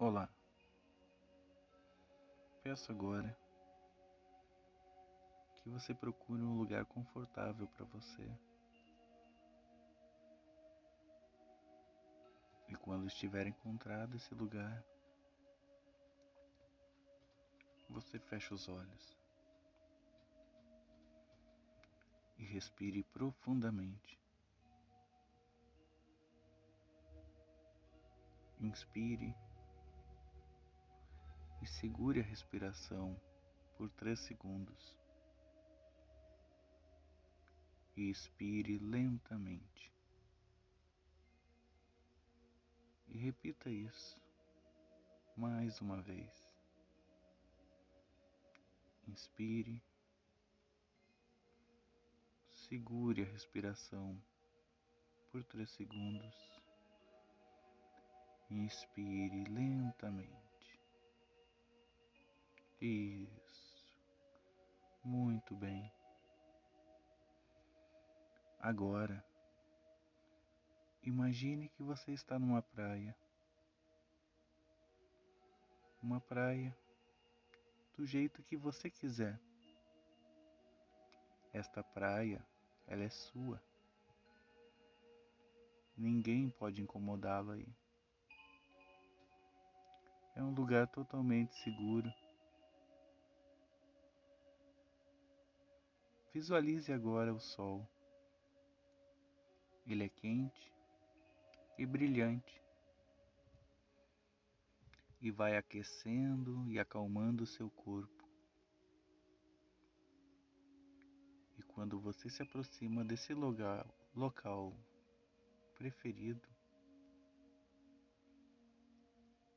Olá. 0.00 0.28
Peço 2.62 2.92
agora 2.92 3.36
que 5.56 5.68
você 5.68 5.92
procure 5.92 6.40
um 6.40 6.56
lugar 6.56 6.84
confortável 6.84 7.66
para 7.66 7.84
você. 7.86 8.30
E 12.68 12.76
quando 12.76 13.08
estiver 13.08 13.48
encontrado 13.48 14.14
esse 14.14 14.32
lugar, 14.36 14.84
você 17.90 18.20
fecha 18.20 18.54
os 18.54 18.68
olhos 18.68 19.18
e 22.38 22.44
respire 22.44 23.02
profundamente. 23.02 24.16
Inspire 28.60 29.34
e 31.60 31.66
segure 31.66 32.20
a 32.20 32.24
respiração 32.24 33.20
por 33.76 33.90
três 33.90 34.20
segundos. 34.20 34.96
E 37.96 38.10
expire 38.10 38.78
lentamente. 38.78 39.92
E 43.08 43.18
repita 43.18 43.70
isso 43.70 44.20
mais 45.36 45.80
uma 45.80 46.00
vez. 46.02 46.48
Inspire, 49.06 49.82
segure 52.50 53.22
a 53.22 53.24
respiração 53.24 54.20
por 55.32 55.42
três 55.44 55.70
segundos. 55.70 56.36
Inspire 58.50 59.44
lentamente. 59.44 60.47
Isso. 62.80 63.98
Muito 65.04 65.56
bem. 65.56 65.92
Agora, 68.60 69.24
imagine 71.02 71.68
que 71.70 71.82
você 71.82 72.12
está 72.12 72.38
numa 72.38 72.62
praia. 72.62 73.16
Uma 76.00 76.20
praia 76.20 76.76
do 77.96 78.06
jeito 78.06 78.42
que 78.44 78.56
você 78.56 78.88
quiser. 78.88 79.40
Esta 81.52 81.82
praia, 81.82 82.46
ela 82.86 83.02
é 83.02 83.08
sua. 83.08 83.60
Ninguém 85.96 86.48
pode 86.48 86.80
incomodá-la 86.80 87.54
aí. 87.54 87.68
É 90.36 90.42
um 90.44 90.54
lugar 90.54 90.86
totalmente 90.86 91.56
seguro. 91.56 92.12
Visualize 96.32 96.92
agora 96.92 97.32
o 97.32 97.40
sol. 97.40 97.88
Ele 99.86 100.04
é 100.04 100.08
quente 100.08 100.72
e 101.78 101.86
brilhante 101.86 102.62
e 105.20 105.30
vai 105.30 105.56
aquecendo 105.56 106.68
e 106.68 106.78
acalmando 106.78 107.44
o 107.44 107.46
seu 107.46 107.70
corpo. 107.70 108.28
E 111.58 111.62
quando 111.62 111.98
você 111.98 112.28
se 112.28 112.42
aproxima 112.42 113.04
desse 113.04 113.32
lugar, 113.32 113.86
local 114.14 114.76
preferido, 115.76 116.46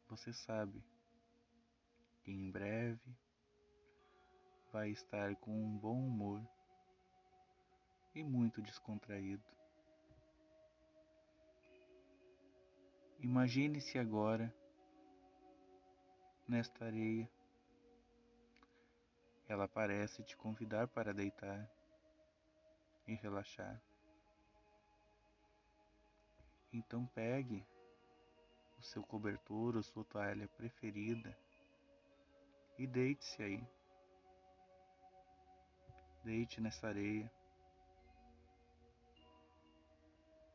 você 0.07 0.33
sabe 0.33 0.83
que 2.21 2.31
em 2.31 2.49
breve 2.49 3.15
vai 4.71 4.89
estar 4.89 5.35
com 5.35 5.51
um 5.51 5.77
bom 5.77 6.07
humor 6.07 6.41
e 8.13 8.23
muito 8.23 8.61
descontraído. 8.61 9.43
Imagine-se 13.19 13.97
agora 13.99 14.53
nesta 16.47 16.85
areia. 16.85 17.29
Ela 19.47 19.67
parece 19.67 20.23
te 20.23 20.35
convidar 20.35 20.87
para 20.87 21.13
deitar 21.13 21.69
e 23.07 23.13
relaxar. 23.15 23.81
Então 26.73 27.05
pegue 27.07 27.65
o 28.79 28.81
seu 28.81 29.03
cobertor 29.03 29.75
ou 29.75 29.83
sua 29.83 30.03
toalha 30.05 30.47
preferida 30.47 31.37
e 32.77 32.87
deite-se 32.87 33.43
aí. 33.43 33.67
Deite 36.23 36.59
nessa 36.59 36.87
areia. 36.87 37.31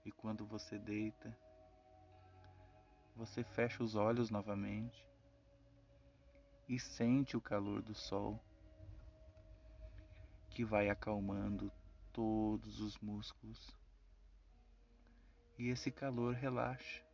E 0.06 0.12
quando 0.12 0.46
você 0.46 0.78
deita, 0.78 1.36
você 3.16 3.42
fecha 3.42 3.82
os 3.82 3.96
olhos 3.96 4.30
novamente 4.30 5.04
e 6.68 6.78
sente 6.78 7.36
o 7.36 7.40
calor 7.40 7.82
do 7.82 7.92
sol 7.92 8.40
que 10.48 10.64
vai 10.64 10.88
acalmando 10.88 11.72
todos 12.12 12.78
os 12.78 12.96
músculos. 12.98 13.76
E 15.58 15.70
esse 15.70 15.90
calor 15.90 16.34
relaxa. 16.34 17.04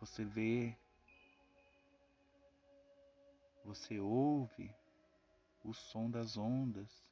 Você 0.00 0.24
vê, 0.24 0.74
você 3.62 4.00
ouve 4.00 4.74
o 5.62 5.74
som 5.74 6.10
das 6.10 6.38
ondas 6.38 7.11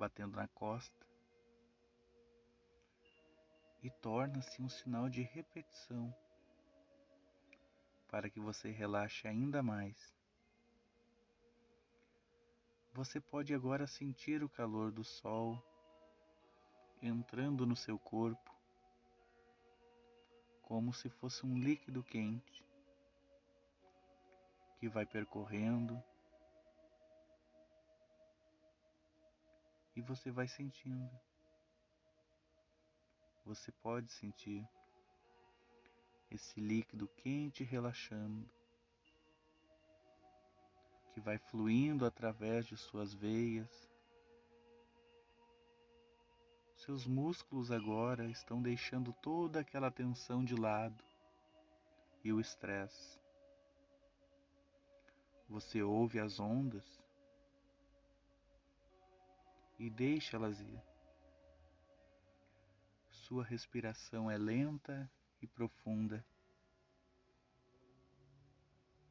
batendo 0.00 0.36
na 0.36 0.48
costa 0.48 1.06
e 3.82 3.90
torna-se 3.90 4.62
um 4.62 4.68
sinal 4.68 5.10
de 5.10 5.20
repetição 5.20 6.14
para 8.08 8.30
que 8.30 8.40
você 8.40 8.70
relaxe 8.70 9.28
ainda 9.28 9.62
mais. 9.62 10.16
Você 12.94 13.20
pode 13.20 13.52
agora 13.52 13.86
sentir 13.86 14.42
o 14.42 14.48
calor 14.48 14.90
do 14.90 15.04
sol 15.04 15.62
entrando 17.02 17.66
no 17.66 17.76
seu 17.76 17.98
corpo 17.98 18.50
como 20.62 20.94
se 20.94 21.10
fosse 21.10 21.44
um 21.44 21.58
líquido 21.58 22.02
quente 22.02 22.64
que 24.78 24.88
vai 24.88 25.04
percorrendo 25.04 26.02
e 29.94 30.00
você 30.00 30.30
vai 30.30 30.46
sentindo. 30.46 31.10
Você 33.44 33.72
pode 33.72 34.12
sentir 34.12 34.68
esse 36.30 36.60
líquido 36.60 37.08
quente 37.08 37.64
relaxando, 37.64 38.48
que 41.12 41.20
vai 41.20 41.38
fluindo 41.38 42.06
através 42.06 42.66
de 42.66 42.76
suas 42.76 43.12
veias. 43.12 43.90
Seus 46.76 47.06
músculos 47.06 47.72
agora 47.72 48.30
estão 48.30 48.62
deixando 48.62 49.12
toda 49.14 49.60
aquela 49.60 49.90
tensão 49.90 50.44
de 50.44 50.54
lado 50.54 51.04
e 52.22 52.32
o 52.32 52.40
estresse. 52.40 53.18
Você 55.48 55.82
ouve 55.82 56.20
as 56.20 56.38
ondas 56.38 56.99
e 59.80 59.88
deixa-las 59.88 60.60
ir. 60.60 60.82
Sua 63.08 63.42
respiração 63.42 64.30
é 64.30 64.36
lenta 64.36 65.10
e 65.40 65.46
profunda. 65.46 66.22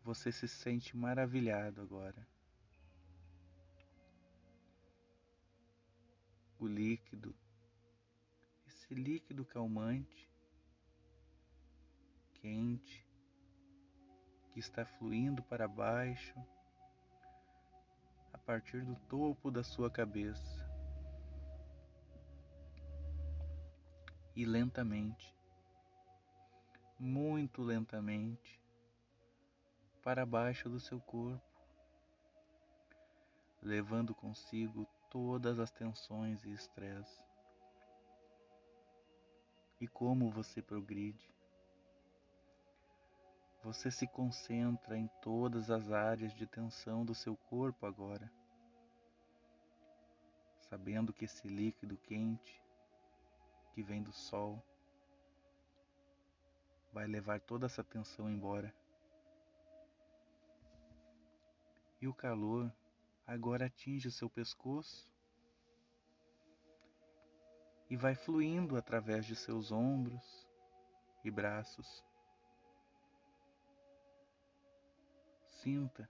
Você 0.03 0.31
se 0.31 0.47
sente 0.47 0.95
maravilhado 0.95 1.81
agora. 1.81 2.27
O 6.59 6.67
líquido, 6.67 7.35
esse 8.67 8.93
líquido 8.93 9.43
calmante, 9.43 10.29
quente, 12.35 13.07
que 14.51 14.59
está 14.59 14.85
fluindo 14.85 15.41
para 15.41 15.67
baixo 15.67 16.35
partir 18.49 18.83
do 18.83 18.95
topo 19.07 19.51
da 19.51 19.63
sua 19.63 19.91
cabeça 19.91 20.58
e 24.39 24.45
lentamente, 24.45 25.35
muito 26.97 27.61
lentamente, 27.61 28.57
para 30.01 30.25
baixo 30.25 30.69
do 30.69 30.79
seu 30.79 30.97
corpo, 31.01 31.43
levando 33.61 34.15
consigo 34.15 34.87
todas 35.09 35.59
as 35.59 35.69
tensões 35.71 36.45
e 36.45 36.53
estresse. 36.53 37.21
e 39.81 39.87
como 39.87 40.29
você 40.29 40.61
progride. 40.61 41.33
Você 43.63 43.89
se 43.89 44.05
concentra 44.07 44.97
em 44.97 45.07
todas 45.21 45.69
as 45.71 45.89
áreas 45.89 46.33
de 46.33 46.45
tensão 46.45 47.05
do 47.05 47.15
seu 47.15 47.35
corpo 47.35 47.85
agora, 47.85 48.29
sabendo 50.69 51.13
que 51.13 51.23
esse 51.23 51.47
líquido 51.47 51.95
quente 51.97 52.61
que 53.73 53.81
vem 53.81 54.01
do 54.01 54.11
sol 54.11 54.63
vai 56.91 57.07
levar 57.07 57.39
toda 57.39 57.65
essa 57.65 57.83
tensão 57.83 58.29
embora. 58.29 58.73
E 62.01 62.07
o 62.07 62.13
calor 62.13 62.73
agora 63.27 63.65
atinge 63.65 64.07
o 64.07 64.11
seu 64.11 64.29
pescoço 64.29 65.09
e 67.89 67.95
vai 67.95 68.15
fluindo 68.15 68.77
através 68.77 69.25
de 69.25 69.35
seus 69.35 69.71
ombros 69.71 70.47
e 71.23 71.31
braços. 71.31 72.03
Sinta 75.47 76.09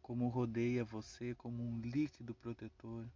como 0.00 0.28
rodeia 0.28 0.84
você 0.84 1.34
como 1.34 1.62
um 1.62 1.80
líquido 1.80 2.34
protetor. 2.34 3.08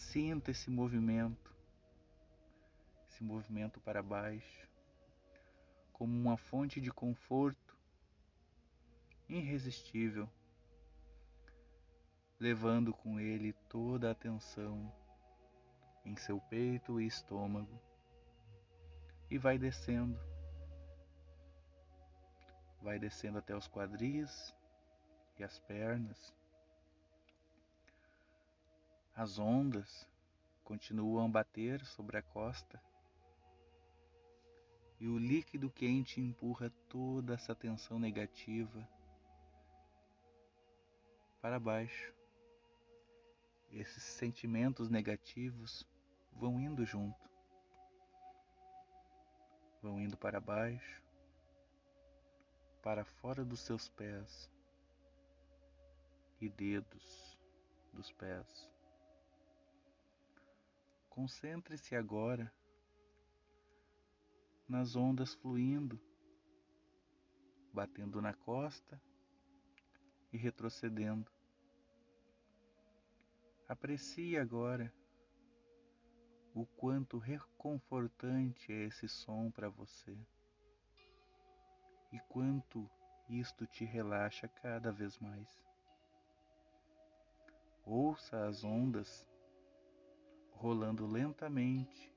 Sinta 0.00 0.50
esse 0.50 0.68
movimento, 0.70 1.54
esse 3.08 3.22
movimento 3.22 3.78
para 3.80 4.02
baixo, 4.02 4.68
como 5.92 6.12
uma 6.12 6.36
fonte 6.36 6.80
de 6.80 6.90
conforto 6.90 7.76
irresistível 9.28 10.28
levando 12.40 12.92
com 12.92 13.20
ele 13.20 13.52
toda 13.68 14.08
a 14.08 14.12
atenção 14.12 14.92
em 16.04 16.16
seu 16.16 16.40
peito 16.40 17.00
e 17.00 17.06
estômago, 17.06 17.78
e 19.30 19.38
vai 19.38 19.58
descendo, 19.58 20.18
vai 22.82 22.98
descendo 22.98 23.38
até 23.38 23.54
os 23.54 23.68
quadris 23.68 24.52
e 25.38 25.44
as 25.44 25.60
pernas. 25.60 26.39
As 29.20 29.38
ondas 29.38 30.08
continuam 30.64 31.26
a 31.26 31.28
bater 31.28 31.84
sobre 31.84 32.16
a 32.16 32.22
costa 32.22 32.82
e 34.98 35.06
o 35.06 35.18
líquido 35.18 35.68
quente 35.68 36.18
empurra 36.18 36.72
toda 36.88 37.34
essa 37.34 37.54
tensão 37.54 37.98
negativa 37.98 38.88
para 41.38 41.60
baixo 41.60 42.14
esses 43.70 44.02
sentimentos 44.02 44.88
negativos 44.88 45.86
vão 46.32 46.58
indo 46.58 46.86
junto, 46.86 47.28
vão 49.82 50.00
indo 50.00 50.16
para 50.16 50.40
baixo, 50.40 51.02
para 52.82 53.04
fora 53.04 53.44
dos 53.44 53.60
seus 53.60 53.86
pés 53.90 54.50
e 56.40 56.48
dedos 56.48 57.38
dos 57.92 58.10
pés. 58.12 58.79
Concentre-se 61.20 61.94
agora 61.94 62.50
nas 64.66 64.96
ondas 64.96 65.34
fluindo, 65.34 66.00
batendo 67.74 68.22
na 68.22 68.32
costa 68.32 68.98
e 70.32 70.38
retrocedendo. 70.38 71.30
Aprecie 73.68 74.38
agora 74.38 74.90
o 76.54 76.64
quanto 76.64 77.18
reconfortante 77.18 78.72
é 78.72 78.86
esse 78.86 79.06
som 79.06 79.50
para 79.50 79.68
você 79.68 80.16
e 82.10 82.18
quanto 82.30 82.90
isto 83.28 83.66
te 83.66 83.84
relaxa 83.84 84.48
cada 84.48 84.90
vez 84.90 85.18
mais. 85.18 85.62
Ouça 87.84 88.46
as 88.46 88.64
ondas 88.64 89.28
rolando 90.60 91.06
lentamente 91.06 92.12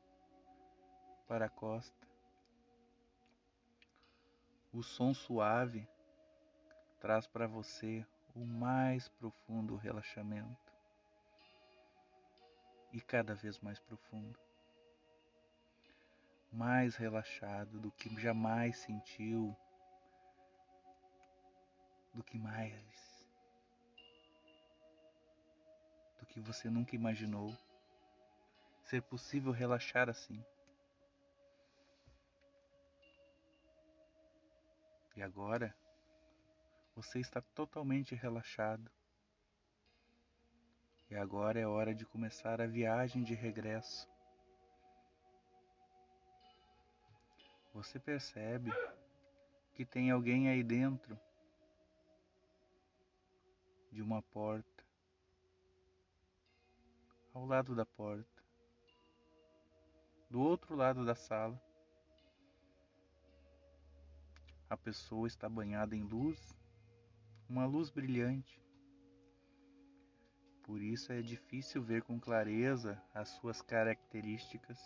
para 1.30 1.46
a 1.46 1.50
costa. 1.50 2.06
O 4.74 4.84
som 4.84 5.14
suave 5.14 5.88
traz 7.00 7.26
para 7.26 7.48
você 7.48 8.06
o 8.36 8.44
mais 8.44 9.08
profundo 9.08 9.78
relaxamento. 9.78 10.74
E 12.92 13.00
cada 13.00 13.34
vez 13.34 13.60
mais 13.60 13.80
profundo, 13.80 14.38
mais 16.52 16.98
relaxado 16.98 17.80
do 17.80 17.92
que 17.92 18.14
jamais 18.20 18.78
sentiu, 18.78 19.56
do 22.14 22.22
que 22.22 22.38
mais, 22.38 23.26
do 26.20 26.26
que 26.26 26.42
você 26.42 26.70
nunca 26.70 26.94
imaginou 26.94 27.58
ser 28.84 29.02
possível 29.02 29.52
relaxar 29.52 30.10
assim. 30.10 30.44
E 35.16 35.22
agora 35.22 35.76
você 36.96 37.20
está 37.20 37.42
totalmente 37.42 38.16
relaxado 38.16 38.92
e 41.10 41.16
agora 41.16 41.60
é 41.60 41.68
hora 41.68 41.94
de 41.94 42.06
começar 42.06 42.60
a 42.60 42.66
viagem 42.66 43.24
de 43.24 43.36
regresso. 43.36 44.10
Você 47.74 48.00
percebe 48.00 48.72
que 49.74 49.86
tem 49.86 50.10
alguém 50.10 50.50
aí 50.50 50.64
dentro 50.64 51.20
de 53.92 54.02
uma 54.02 54.24
porta, 54.24 54.84
ao 57.32 57.46
lado 57.46 57.76
da 57.76 57.86
porta, 57.86 58.33
do 60.34 60.42
outro 60.42 60.76
lado 60.76 61.06
da 61.06 61.14
sala. 61.14 61.62
A 64.68 64.76
pessoa 64.76 65.28
está 65.28 65.48
banhada 65.48 65.96
em 65.96 66.02
luz, 66.02 66.58
uma 67.48 67.68
luz 67.68 67.92
brilhante. 67.92 68.60
Por 70.64 70.82
isso 70.82 71.14
é 71.14 71.22
difícil 71.22 71.84
ver 71.84 72.02
com 72.02 72.20
clareza 72.20 73.00
as 73.14 73.30
suas 73.30 73.62
características, 73.62 74.80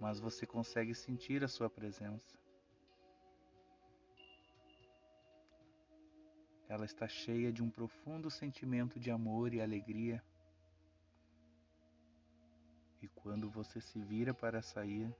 mas 0.00 0.20
você 0.20 0.46
consegue 0.46 0.94
sentir 0.94 1.42
a 1.42 1.48
sua 1.48 1.68
presença. 1.68 2.38
Ela 6.68 6.84
está 6.84 7.08
cheia 7.08 7.52
de 7.52 7.60
um 7.60 7.68
profundo 7.68 8.30
sentimento 8.30 9.00
de 9.00 9.10
amor 9.10 9.52
e 9.52 9.60
alegria. 9.60 10.22
Quando 13.28 13.50
você 13.50 13.78
se 13.78 14.00
vira 14.00 14.32
para 14.32 14.62
sair, 14.62 15.14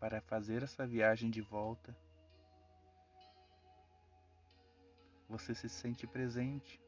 para 0.00 0.20
fazer 0.20 0.64
essa 0.64 0.84
viagem 0.84 1.30
de 1.30 1.40
volta, 1.40 1.96
você 5.28 5.54
se 5.54 5.68
sente 5.68 6.08
presente 6.08 6.82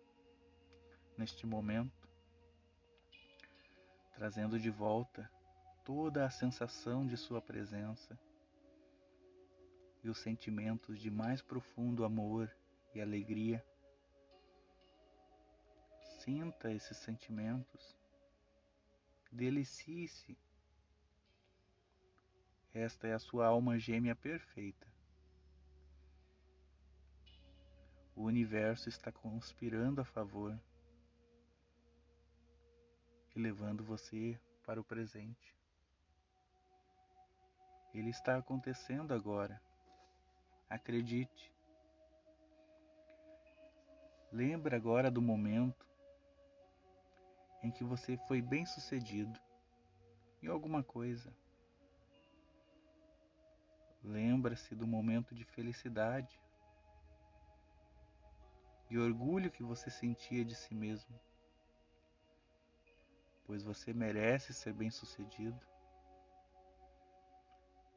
neste 1.16 1.46
momento, 1.46 2.08
trazendo 4.16 4.58
de 4.58 4.68
volta 4.68 5.30
toda 5.84 6.26
a 6.26 6.30
sensação 6.30 7.06
de 7.06 7.16
Sua 7.16 7.40
presença 7.40 8.18
e 10.02 10.08
os 10.08 10.18
sentimentos 10.18 10.98
de 10.98 11.08
mais 11.08 11.40
profundo 11.40 12.04
amor 12.04 12.52
e 12.92 13.00
alegria. 13.00 13.64
Sinta 16.18 16.72
esses 16.72 16.96
sentimentos, 16.96 18.01
delicie-se. 19.32 20.36
Esta 22.74 23.08
é 23.08 23.14
a 23.14 23.18
sua 23.18 23.46
alma 23.46 23.78
gêmea 23.78 24.14
perfeita. 24.14 24.86
O 28.14 28.24
universo 28.24 28.90
está 28.90 29.10
conspirando 29.10 30.02
a 30.02 30.04
favor 30.04 30.58
e 33.34 33.40
levando 33.40 33.82
você 33.82 34.38
para 34.64 34.80
o 34.80 34.84
presente. 34.84 35.56
Ele 37.94 38.10
está 38.10 38.36
acontecendo 38.36 39.12
agora. 39.12 39.60
Acredite. 40.68 41.52
Lembra 44.30 44.76
agora 44.76 45.10
do 45.10 45.20
momento 45.20 45.91
em 47.62 47.70
que 47.70 47.84
você 47.84 48.16
foi 48.28 48.40
bem 48.42 48.66
sucedido 48.66 49.40
em 50.42 50.48
alguma 50.48 50.82
coisa. 50.82 51.32
Lembra-se 54.02 54.74
do 54.74 54.86
momento 54.86 55.34
de 55.34 55.44
felicidade 55.44 56.40
e 58.90 58.98
orgulho 58.98 59.50
que 59.50 59.62
você 59.62 59.88
sentia 59.90 60.44
de 60.44 60.54
si 60.54 60.74
mesmo 60.74 61.18
pois 63.52 63.62
você 63.62 63.92
merece 63.92 64.54
ser 64.54 64.72
bem-sucedido. 64.72 65.60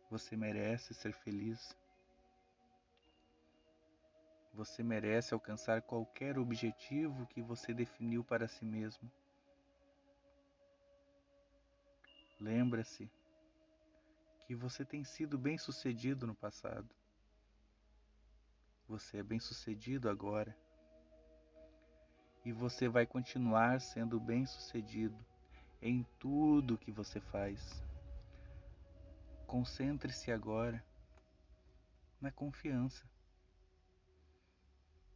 Você 0.10 0.36
merece 0.36 0.93
ser 0.93 1.13
feliz. 1.13 1.74
Você 4.53 4.84
merece 4.84 5.34
alcançar 5.34 5.81
qualquer 5.81 6.38
objetivo 6.38 7.25
que 7.27 7.41
você 7.41 7.74
definiu 7.74 8.22
para 8.22 8.50
si 8.50 8.65
mesmo. 8.65 9.10
Lembra-se 12.39 13.10
que 14.46 14.56
você 14.56 14.86
tem 14.86 15.04
sido 15.04 15.38
bem-sucedido 15.38 16.27
no 16.27 16.36
passado. 16.36 16.89
Você 18.88 19.18
é 19.18 19.24
bem-sucedido 19.24 20.10
agora. 20.10 20.56
E 22.44 22.51
você 22.51 22.88
vai 22.88 23.06
continuar 23.06 23.82
sendo 23.82 24.20
bem-sucedido 24.20 25.18
em 25.82 26.06
tudo 26.20 26.77
que 26.77 26.92
você 26.92 27.20
faz. 27.20 27.84
Concentre-se 29.48 30.32
agora 30.32 30.84
na 32.22 32.32
confiança 32.32 33.10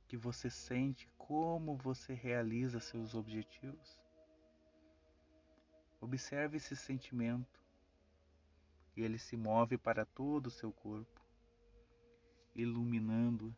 que 0.08 0.18
você 0.18 0.50
sente 0.50 1.08
como 1.18 1.78
você 1.78 2.14
realiza 2.14 2.80
seus 2.80 3.14
objetivos. 3.14 4.00
Observe 6.02 6.58
esse 6.58 6.76
sentimento 6.76 7.60
e 8.96 9.02
ele 9.02 9.18
se 9.18 9.36
move 9.36 9.78
para 9.78 10.06
todo 10.06 10.48
o 10.48 10.52
seu 10.52 10.72
corpo, 10.72 11.22
iluminando 12.56 13.56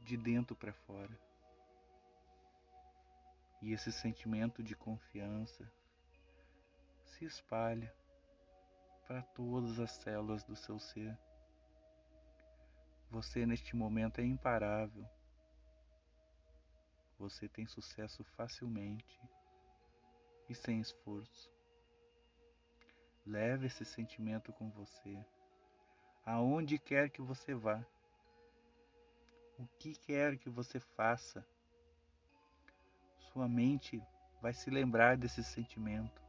de 0.00 0.16
dentro 0.16 0.54
para 0.54 0.72
fora. 0.72 1.18
E 3.62 3.72
esse 3.72 3.90
sentimento 3.90 4.62
de 4.62 4.76
confiança 4.76 5.70
se 7.06 7.24
espalha 7.24 7.94
para 9.06 9.22
todas 9.22 9.80
as 9.80 9.90
células 9.92 10.44
do 10.44 10.54
seu 10.54 10.78
ser. 10.78 11.18
Você 13.10 13.46
neste 13.46 13.74
momento 13.74 14.20
é 14.20 14.24
imparável. 14.24 15.08
Você 17.18 17.48
tem 17.48 17.66
sucesso 17.66 18.22
facilmente 18.24 19.20
e 20.48 20.54
sem 20.54 20.80
esforço. 20.80 21.50
Leve 23.26 23.66
esse 23.66 23.84
sentimento 23.84 24.52
com 24.52 24.70
você, 24.70 25.18
aonde 26.24 26.78
quer 26.78 27.08
que 27.08 27.22
você 27.22 27.54
vá, 27.54 27.84
o 29.58 29.66
que 29.78 29.94
quer 29.94 30.36
que 30.36 30.50
você 30.50 30.78
faça. 30.78 31.46
Sua 33.16 33.48
mente 33.48 34.02
vai 34.40 34.52
se 34.52 34.70
lembrar 34.70 35.16
desse 35.16 35.42
sentimento 35.42 36.22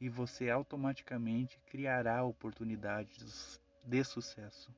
e 0.00 0.08
você 0.08 0.50
automaticamente 0.50 1.58
criará 1.66 2.24
oportunidades 2.24 3.60
de 3.84 4.02
sucesso. 4.02 4.74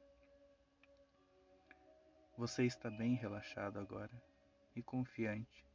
Você 2.36 2.64
está 2.64 2.90
bem 2.90 3.14
relaxado 3.14 3.78
agora 3.78 4.22
e 4.74 4.82
confiante 4.82 5.71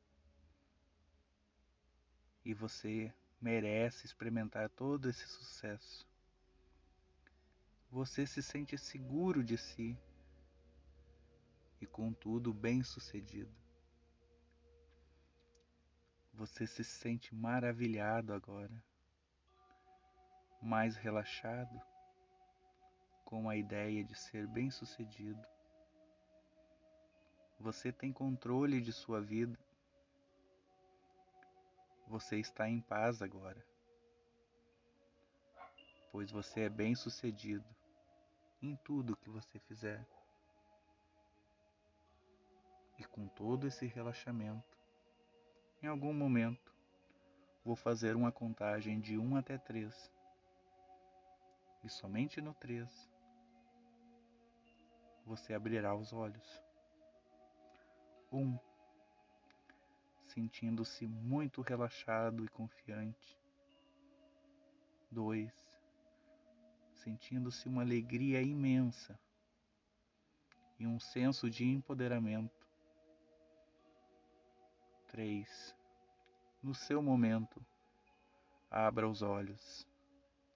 e 2.48 2.54
você 2.54 3.14
merece 3.42 4.06
experimentar 4.06 4.70
todo 4.70 5.10
esse 5.10 5.28
sucesso. 5.28 6.08
Você 7.92 8.26
se 8.26 8.42
sente 8.42 8.78
seguro 8.78 9.44
de 9.44 9.58
si 9.58 10.00
e, 11.82 11.86
contudo, 11.86 12.54
bem-sucedido. 12.54 13.54
Você 16.36 16.66
se 16.66 16.86
sente 16.86 17.36
maravilhado 17.36 18.32
agora, 18.34 18.82
mais 20.62 20.96
relaxado, 20.96 21.82
com 23.26 23.50
a 23.50 23.58
ideia 23.58 24.06
de 24.06 24.16
ser 24.16 24.48
bem-sucedido. 24.48 25.46
Você 27.60 27.92
tem 27.92 28.14
controle 28.14 28.80
de 28.80 28.94
sua 28.94 29.20
vida 29.20 29.67
você 32.08 32.38
está 32.38 32.70
em 32.70 32.80
paz 32.80 33.22
agora, 33.22 33.64
pois 36.12 36.32
você 36.32 36.62
é 36.62 36.70
bem-sucedido 36.70 37.68
em 38.62 38.76
tudo 38.78 39.18
que 39.18 39.30
você 39.30 39.60
fizer. 39.60 40.06
E 42.98 43.04
com 43.04 43.28
todo 43.28 43.68
esse 43.68 43.86
relaxamento, 43.86 44.78
em 45.84 45.88
algum 45.88 46.14
momento, 46.14 46.74
vou 47.64 47.76
fazer 47.76 48.16
uma 48.16 48.32
contagem 48.32 49.00
de 49.00 49.18
1 49.18 49.36
até 49.36 49.58
3. 49.58 50.12
E 51.84 51.90
somente 51.90 52.42
no 52.42 52.54
3 52.56 52.90
você 55.26 55.54
abrirá 55.54 55.94
os 55.94 56.14
olhos. 56.14 56.64
1. 58.32 58.40
Um, 58.40 58.60
sentindo-se 60.38 61.08
muito 61.08 61.64
relaxado 61.64 62.46
e 62.46 62.48
confiante. 62.48 63.36
2. 65.10 65.52
Sentindo-se 66.94 67.68
uma 67.68 67.82
alegria 67.82 68.40
imensa 68.40 69.20
e 70.80 70.86
um 70.86 71.00
senso 71.00 71.50
de 71.50 71.66
empoderamento. 71.66 72.68
3. 75.08 75.76
No 76.62 76.76
seu 76.76 77.02
momento, 77.02 77.60
abra 78.70 79.10
os 79.10 79.24
olhos, 79.24 79.88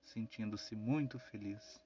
sentindo-se 0.04 0.76
muito 0.76 1.18
feliz. 1.18 1.82